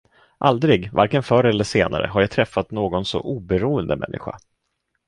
Aldrig, 0.37 0.93
varken 0.93 1.23
förr 1.23 1.43
eller 1.43 1.63
senare 1.63 2.07
har 2.07 2.21
jag 2.21 2.31
träffat 2.31 2.71
någon 2.71 3.05
så 3.05 3.21
oberoende 3.21 3.95
människa. 3.95 4.37